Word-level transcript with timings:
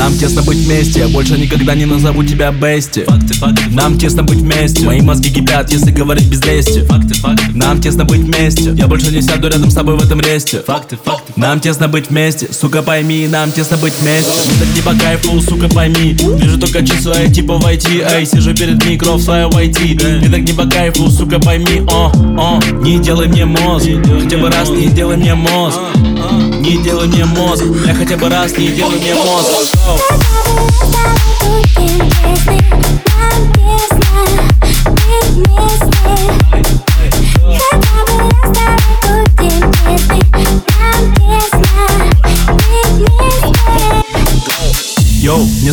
нам 0.00 0.16
тесно 0.16 0.40
быть 0.40 0.56
вместе, 0.56 1.00
я 1.00 1.08
больше 1.08 1.36
никогда 1.36 1.74
не 1.74 1.84
назову 1.84 2.24
тебя 2.24 2.50
Бести. 2.52 3.04
Факты, 3.04 3.34
факты, 3.34 3.62
нам 3.70 3.98
тесно 3.98 4.22
быть 4.22 4.38
вместе, 4.38 4.82
мои 4.86 5.02
мозги 5.02 5.30
кипят, 5.30 5.70
если 5.70 5.90
говорить 5.90 6.24
без 6.24 6.42
лести. 6.42 6.86
Факты, 6.86 7.12
факты, 7.12 7.44
нам 7.52 7.82
тесно 7.82 8.06
быть 8.06 8.20
вместе, 8.20 8.72
я 8.74 8.86
больше 8.86 9.12
не 9.12 9.20
сяду 9.20 9.48
рядом 9.48 9.70
с 9.70 9.74
тобой 9.74 9.98
в 9.98 10.02
этом 10.02 10.18
ресте. 10.20 10.62
Факты, 10.66 10.96
факты, 11.04 11.34
нам 11.36 11.60
тесно 11.60 11.86
быть 11.86 12.08
вместе, 12.08 12.48
сука 12.50 12.80
пойми, 12.80 13.28
нам 13.28 13.52
тесно 13.52 13.76
быть 13.76 13.92
вместе. 14.00 14.32
Так 14.58 14.68
не 14.74 14.80
по 14.80 14.94
кайфу, 14.94 15.38
сука 15.42 15.68
пойми, 15.68 16.16
вижу 16.40 16.58
только 16.58 16.82
числа, 16.82 17.20
я 17.20 17.30
типа 17.30 17.58
войти 17.58 18.02
Эй, 18.02 18.24
сижу 18.24 18.54
перед 18.54 18.82
микро 18.86 19.12
в 19.12 19.22
своей 19.22 19.50
войти 19.50 19.98
Мне 20.02 20.30
так 20.30 20.40
не 20.40 20.54
по 20.54 20.64
кайфу, 20.64 21.10
сука 21.10 21.38
пойми, 21.38 21.82
о, 21.88 22.10
о 22.38 22.58
Не 22.82 22.98
делай 22.98 23.28
мне 23.28 23.44
мозг, 23.44 23.86
хотя 24.22 24.38
бы 24.38 24.50
раз 24.50 24.70
не 24.70 24.88
делай 24.88 25.18
мне 25.18 25.34
мозг. 25.34 25.78
Не 26.60 26.76
делай 26.82 27.08
мне 27.08 27.24
мозг, 27.24 27.64
я 27.86 27.94
хотя 27.94 28.16
бы 28.16 28.28
раз 28.28 28.56
не 28.56 28.68
делай 28.68 28.98
мне 28.98 29.14
мозг 29.14 29.48
Oh. 29.92 30.20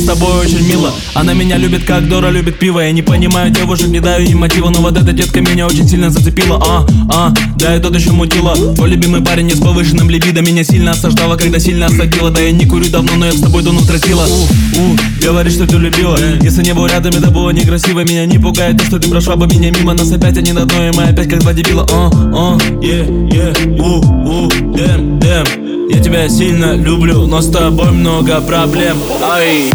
Тобой 0.08 0.40
очень 0.40 0.66
мило. 0.68 0.94
Она 1.14 1.34
меня 1.34 1.58
любит, 1.58 1.84
как 1.84 2.08
Дора 2.08 2.30
любит 2.30 2.60
пиво. 2.60 2.80
Я 2.80 2.92
не 2.92 3.02
понимаю 3.02 3.52
девушек, 3.52 3.88
не 3.88 4.00
даю 4.00 4.26
им 4.26 4.40
мотива 4.40 4.70
Но 4.70 4.80
вот 4.80 4.98
эта 4.98 5.12
детка 5.12 5.42
меня 5.42 5.68
очень 5.68 5.88
сильно 5.88 6.10
зацепила 6.10 6.62
А, 6.66 6.86
а, 7.10 7.34
да 7.58 7.76
и 7.76 7.80
тот 7.80 7.96
еще 7.96 8.12
мутила 8.12 8.56
Твой 8.76 8.90
любимый 8.90 9.22
парень 9.22 9.50
с 9.52 9.60
повышенным 9.60 10.10
либидо 10.10 10.42
Меня 10.42 10.64
сильно 10.64 10.92
осаждала, 10.92 11.36
когда 11.36 11.60
сильно 11.60 11.88
осадила 11.88 12.32
Да 12.32 12.40
я 12.40 12.52
не 12.52 12.66
курю 12.66 12.90
давно, 12.90 13.16
но 13.18 13.26
я 13.26 13.34
с 13.34 13.42
тобой 13.42 13.64
давно 13.64 13.82
тротила 13.82 14.26
У, 14.26 14.82
у, 14.82 14.98
говоришь, 15.22 15.54
что 15.54 15.68
ты 15.68 15.78
любила. 15.78 16.18
Если 16.42 16.64
не 16.64 16.74
был 16.74 16.88
рядом, 16.88 17.14
это 17.14 17.30
было 17.30 17.50
некрасиво 17.50 18.02
Меня 18.02 18.26
не 18.26 18.38
пугает 18.38 18.78
то, 18.78 18.86
что 18.86 19.00
ты 19.00 19.10
прошла 19.10 19.36
бы 19.36 19.48
меня 19.48 19.72
мимо. 19.72 19.94
Нас 19.94 20.12
опять 20.12 20.38
они 20.38 20.54
на 20.54 20.66
дно, 20.66 20.88
и 20.88 20.92
мы 20.92 21.04
опять 21.04 21.30
как 21.30 21.40
два 21.40 21.54
дебила. 21.54 21.86
А, 21.92 22.10
а, 22.34 22.58
е, 22.82 23.06
е, 23.32 23.54
у, 23.80 24.46
у, 24.46 24.48
дэм 24.74 25.17
я 25.90 26.00
тебя 26.02 26.30
сильно 26.30 26.76
люблю, 26.76 27.28
но 27.28 27.42
с 27.42 27.50
тобой 27.50 27.92
много 27.92 28.42
проблем. 28.42 28.98
Ай 29.22 29.72